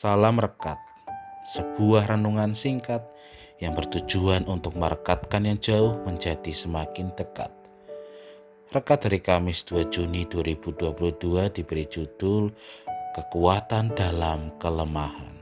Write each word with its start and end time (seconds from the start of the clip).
Salam 0.00 0.40
Rekat, 0.40 0.80
sebuah 1.44 2.08
renungan 2.08 2.56
singkat 2.56 3.04
yang 3.60 3.76
bertujuan 3.76 4.48
untuk 4.48 4.72
merekatkan 4.72 5.44
yang 5.44 5.60
jauh 5.60 6.00
menjadi 6.08 6.56
semakin 6.56 7.12
dekat. 7.20 7.52
Rekat 8.72 9.04
dari 9.04 9.20
Kamis 9.20 9.60
2 9.68 9.92
Juni 9.92 10.24
2022 10.24 11.52
diberi 11.52 11.84
judul 11.84 12.48
Kekuatan 13.12 13.92
dalam 13.92 14.56
Kelemahan. 14.56 15.36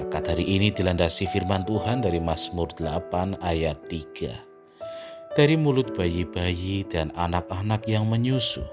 Rekat 0.00 0.24
hari 0.24 0.48
ini 0.56 0.72
dilandasi 0.72 1.28
firman 1.28 1.60
Tuhan 1.68 2.00
dari 2.00 2.16
Mazmur 2.16 2.72
8 2.80 3.44
ayat 3.44 3.76
3. 3.92 5.36
Dari 5.36 5.52
mulut 5.60 5.92
bayi-bayi 5.92 6.80
dan 6.88 7.12
anak-anak 7.12 7.84
yang 7.84 8.08
menyusu, 8.08 8.64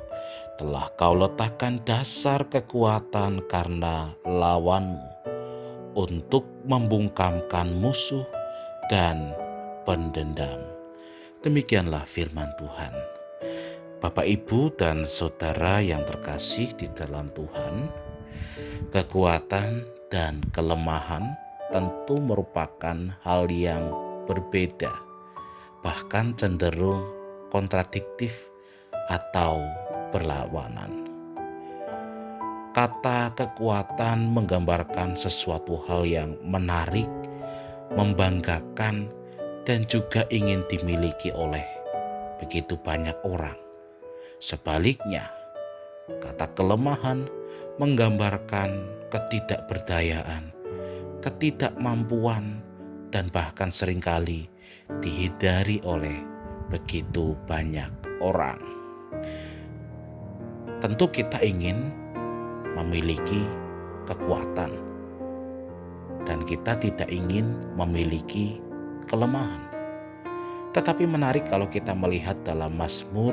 telah 0.58 0.86
kau 0.96 1.18
letakkan 1.18 1.82
dasar 1.82 2.46
kekuatan 2.46 3.42
karena 3.50 4.14
lawanmu 4.26 5.02
untuk 5.98 6.46
membungkamkan 6.66 7.74
musuh 7.78 8.26
dan 8.90 9.34
pendendam. 9.86 10.62
Demikianlah 11.44 12.08
firman 12.08 12.50
Tuhan. 12.56 12.94
Bapak, 14.04 14.28
ibu, 14.28 14.68
dan 14.76 15.08
saudara 15.08 15.80
yang 15.80 16.04
terkasih 16.04 16.76
di 16.76 16.92
dalam 16.92 17.32
Tuhan, 17.32 17.88
kekuatan 18.92 19.88
dan 20.12 20.44
kelemahan 20.52 21.32
tentu 21.72 22.20
merupakan 22.20 23.16
hal 23.24 23.48
yang 23.48 23.90
berbeda, 24.28 24.92
bahkan 25.82 26.36
cenderung 26.36 27.08
kontradiktif 27.48 28.52
atau 29.08 29.64
berlawanan. 30.14 31.10
Kata 32.74 33.34
kekuatan 33.34 34.34
menggambarkan 34.34 35.18
sesuatu 35.18 35.82
hal 35.90 36.06
yang 36.06 36.38
menarik, 36.42 37.10
membanggakan, 37.94 39.10
dan 39.66 39.86
juga 39.86 40.26
ingin 40.34 40.66
dimiliki 40.70 41.30
oleh 41.34 41.66
begitu 42.42 42.74
banyak 42.82 43.16
orang. 43.26 43.56
Sebaliknya, 44.42 45.30
kata 46.20 46.50
kelemahan 46.58 47.30
menggambarkan 47.78 48.90
ketidakberdayaan, 49.14 50.50
ketidakmampuan, 51.22 52.60
dan 53.14 53.30
bahkan 53.30 53.70
sering 53.70 54.02
kali 54.02 54.50
dihindari 55.00 55.78
oleh 55.86 56.26
begitu 56.74 57.38
banyak 57.46 57.94
orang. 58.18 58.73
Tentu 60.84 61.08
kita 61.08 61.40
ingin 61.40 61.96
memiliki 62.76 63.48
kekuatan 64.04 64.76
dan 66.28 66.44
kita 66.44 66.76
tidak 66.76 67.08
ingin 67.08 67.56
memiliki 67.80 68.60
kelemahan. 69.08 69.64
Tetapi 70.76 71.08
menarik 71.08 71.48
kalau 71.48 71.72
kita 71.72 71.96
melihat 71.96 72.36
dalam 72.44 72.76
Mazmur 72.76 73.32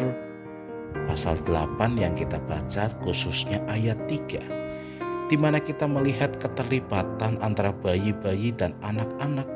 pasal 1.11 1.42
8 1.42 1.98
yang 1.98 2.15
kita 2.15 2.39
baca 2.47 2.87
khususnya 3.03 3.59
ayat 3.67 3.98
3 4.07 5.27
di 5.27 5.35
mana 5.35 5.59
kita 5.59 5.91
melihat 5.91 6.31
keterlibatan 6.39 7.35
antara 7.42 7.75
bayi-bayi 7.75 8.55
dan 8.55 8.79
anak-anak 8.87 9.51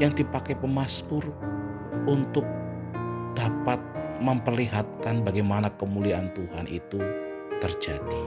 yang 0.00 0.16
dipakai 0.16 0.56
pemazmur 0.56 1.28
untuk 2.08 2.48
dapat 3.36 3.76
memperlihatkan 4.24 5.20
bagaimana 5.20 5.68
kemuliaan 5.76 6.32
Tuhan 6.32 6.64
itu 6.72 7.04
terjadi. 7.64 8.22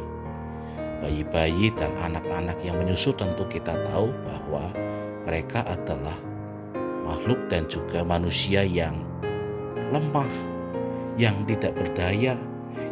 Bayi-bayi 1.06 1.70
dan 1.78 1.94
anak-anak 2.02 2.58
yang 2.66 2.82
menyusu 2.82 3.14
tentu 3.14 3.46
kita 3.46 3.78
tahu 3.94 4.10
bahwa 4.26 4.74
mereka 5.30 5.62
adalah 5.70 6.18
makhluk 7.06 7.38
dan 7.46 7.70
juga 7.70 8.02
manusia 8.02 8.66
yang 8.66 8.98
lemah, 9.94 10.30
yang 11.22 11.46
tidak 11.46 11.78
berdaya, 11.78 12.34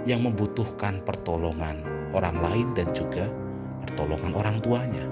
yang 0.06 0.22
membutuhkan 0.22 1.02
pertolongan 1.02 1.82
orang 2.14 2.38
lain 2.46 2.68
dan 2.78 2.94
juga 2.94 3.26
pertolongan 3.82 4.32
orang 4.38 4.58
tuanya. 4.62 5.06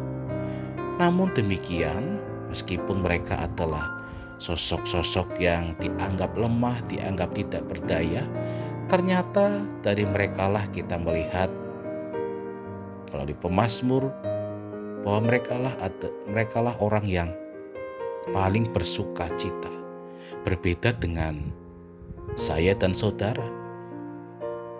Namun 1.01 1.33
demikian, 1.33 2.21
meskipun 2.53 3.01
mereka 3.01 3.41
adalah 3.41 4.05
sosok-sosok 4.37 5.41
yang 5.41 5.73
dianggap 5.81 6.37
lemah, 6.37 6.77
dianggap 6.85 7.33
tidak 7.33 7.65
berdaya, 7.65 8.21
Ternyata 8.93 9.49
dari 9.81 10.05
merekalah 10.05 10.69
kita 10.69 11.01
melihat 11.01 11.49
melalui 13.09 13.33
pemazmur 13.41 14.05
bahwa 15.01 15.33
merekalah 15.33 15.73
merekalah 16.29 16.77
orang 16.77 17.01
yang 17.09 17.33
paling 18.29 18.69
bersuka 18.69 19.33
cita. 19.33 19.73
Berbeda 20.45 20.93
dengan 20.93 21.41
saya 22.37 22.77
dan 22.77 22.93
saudara. 22.93 23.41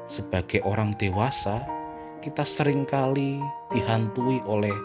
Sebagai 0.06 0.62
orang 0.62 0.94
dewasa, 1.02 1.66
kita 2.22 2.46
sering 2.46 2.86
kali 2.86 3.42
dihantui 3.74 4.46
oleh 4.46 4.78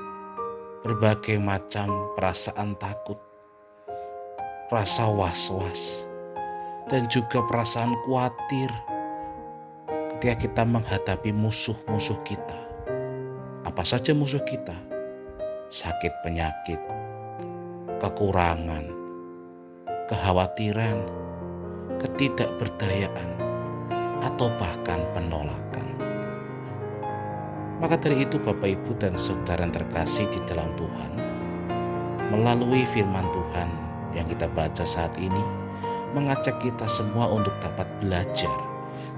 berbagai 0.80 1.36
macam 1.36 1.92
perasaan 2.16 2.72
takut, 2.80 3.20
rasa 4.72 5.04
was-was, 5.04 6.08
dan 6.88 7.04
juga 7.12 7.44
perasaan 7.44 7.92
khawatir 8.08 8.72
ketika 10.18 10.50
kita 10.50 10.66
menghadapi 10.66 11.30
musuh-musuh 11.30 12.18
kita. 12.26 12.58
Apa 13.62 13.86
saja 13.86 14.10
musuh 14.10 14.42
kita? 14.42 14.74
Sakit 15.70 16.10
penyakit, 16.26 16.82
kekurangan, 18.02 18.82
kekhawatiran, 20.10 21.06
ketidakberdayaan, 22.02 23.30
atau 24.26 24.50
bahkan 24.58 25.06
penolakan. 25.14 25.86
Maka 27.78 27.94
dari 28.02 28.26
itu 28.26 28.42
Bapak 28.42 28.74
Ibu 28.74 28.98
dan 28.98 29.14
Saudara 29.14 29.62
yang 29.62 29.70
terkasih 29.70 30.26
di 30.34 30.42
dalam 30.50 30.74
Tuhan, 30.74 31.14
melalui 32.34 32.82
firman 32.90 33.30
Tuhan 33.30 33.70
yang 34.18 34.26
kita 34.26 34.50
baca 34.50 34.82
saat 34.82 35.14
ini, 35.14 35.46
mengajak 36.10 36.58
kita 36.58 36.90
semua 36.90 37.30
untuk 37.30 37.54
dapat 37.62 37.86
belajar 38.02 38.67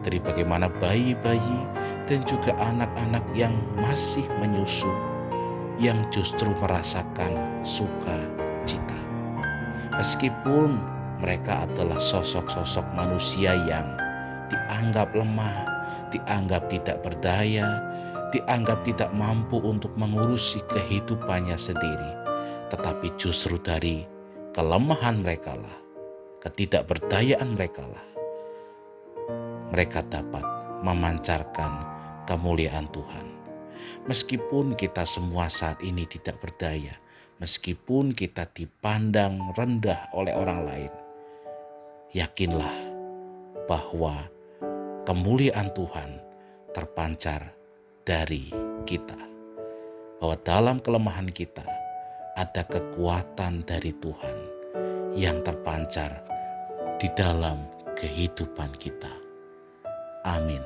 dari 0.01 0.19
bagaimana 0.23 0.73
bayi-bayi 0.81 1.61
dan 2.09 2.25
juga 2.27 2.57
anak-anak 2.59 3.23
yang 3.37 3.55
masih 3.79 4.25
menyusu 4.43 4.91
yang 5.81 6.05
justru 6.13 6.53
merasakan 6.61 7.33
suka 7.65 8.19
cita. 8.69 9.01
Meskipun 9.97 10.77
mereka 11.21 11.65
adalah 11.65 11.97
sosok-sosok 11.97 12.85
manusia 12.93 13.57
yang 13.69 13.89
dianggap 14.53 15.13
lemah, 15.17 15.65
dianggap 16.13 16.69
tidak 16.69 17.01
berdaya, 17.01 17.65
dianggap 18.33 18.85
tidak 18.85 19.09
mampu 19.17 19.61
untuk 19.65 19.93
mengurusi 19.97 20.61
kehidupannya 20.69 21.57
sendiri. 21.57 22.11
Tetapi 22.69 23.17
justru 23.17 23.57
dari 23.61 24.05
kelemahan 24.53 25.25
mereka 25.25 25.57
lah, 25.57 25.77
ketidakberdayaan 26.45 27.57
mereka 27.57 27.85
lah, 27.89 28.05
mereka 29.71 30.03
dapat 30.07 30.43
memancarkan 30.83 31.87
kemuliaan 32.27 32.87
Tuhan. 32.91 33.27
Meskipun 34.07 34.77
kita 34.77 35.09
semua 35.09 35.49
saat 35.49 35.81
ini 35.81 36.05
tidak 36.05 36.39
berdaya, 36.43 36.95
meskipun 37.41 38.13
kita 38.13 38.47
dipandang 38.53 39.55
rendah 39.57 40.13
oleh 40.13 40.35
orang 40.37 40.61
lain, 40.67 40.93
yakinlah 42.13 42.77
bahwa 43.71 44.29
kemuliaan 45.09 45.73
Tuhan 45.73 46.21
terpancar 46.77 47.55
dari 48.05 48.53
kita. 48.85 49.17
Bahwa 50.21 50.37
dalam 50.45 50.77
kelemahan 50.85 51.33
kita 51.33 51.65
ada 52.37 52.63
kekuatan 52.69 53.65
dari 53.65 53.93
Tuhan 53.97 54.37
yang 55.17 55.41
terpancar 55.41 56.21
di 57.01 57.09
dalam 57.17 57.65
kehidupan 57.97 58.77
kita. 58.77 59.20
Amin. 60.25 60.61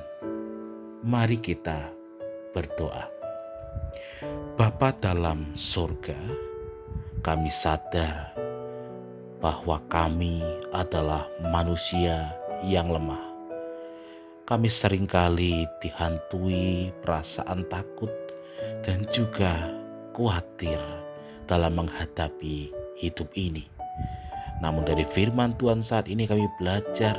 Mari 1.07 1.39
kita 1.39 1.95
berdoa. 2.51 3.07
Bapa 4.59 4.91
dalam 4.99 5.55
surga, 5.55 6.19
kami 7.23 7.51
sadar 7.55 8.35
bahwa 9.39 9.79
kami 9.87 10.43
adalah 10.75 11.31
manusia 11.55 12.35
yang 12.67 12.91
lemah. 12.91 13.21
Kami 14.43 14.67
sering 14.67 15.07
kali 15.07 15.69
dihantui 15.79 16.91
perasaan 17.05 17.63
takut 17.71 18.11
dan 18.83 19.07
juga 19.15 19.71
khawatir 20.13 20.83
dalam 21.47 21.79
menghadapi 21.79 22.75
hidup 22.99 23.31
ini. 23.39 23.71
Namun 24.63 24.83
dari 24.83 25.07
firman 25.07 25.55
Tuhan 25.59 25.83
saat 25.85 26.11
ini 26.11 26.27
kami 26.27 26.47
belajar 26.59 27.15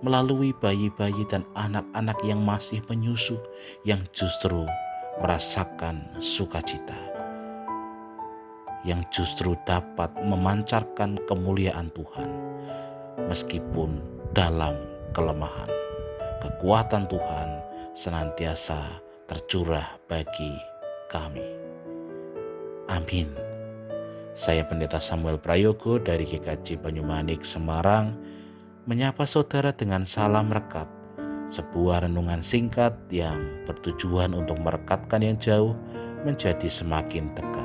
melalui 0.00 0.56
bayi-bayi 0.56 1.28
dan 1.28 1.44
anak-anak 1.56 2.16
yang 2.24 2.40
masih 2.40 2.80
menyusu 2.88 3.36
yang 3.84 4.00
justru 4.16 4.64
merasakan 5.20 6.08
sukacita. 6.18 6.96
yang 8.80 9.04
justru 9.12 9.52
dapat 9.68 10.08
memancarkan 10.24 11.20
kemuliaan 11.28 11.92
Tuhan, 11.92 12.30
meskipun 13.28 14.00
dalam 14.32 14.72
kelemahan. 15.12 15.68
Kekuatan 16.40 17.04
Tuhan 17.12 17.48
senantiasa 17.92 18.80
tercurah 19.28 20.00
bagi 20.08 20.56
kami. 21.12 21.44
Amin. 22.88 23.28
Saya 24.32 24.64
Pendeta 24.64 24.96
Samuel 24.96 25.36
Prayogo 25.36 26.00
dari 26.00 26.24
GKJ 26.24 26.80
Banyumanik, 26.80 27.44
Semarang, 27.44 28.16
menyapa 28.88 29.28
saudara 29.28 29.76
dengan 29.76 30.08
salam 30.08 30.48
rekat, 30.48 30.88
sebuah 31.52 32.08
renungan 32.08 32.40
singkat 32.40 32.96
yang 33.12 33.36
bertujuan 33.68 34.32
untuk 34.32 34.56
merekatkan 34.56 35.20
yang 35.20 35.36
jauh 35.36 35.76
menjadi 36.24 36.68
semakin 36.68 37.28
dekat 37.36 37.59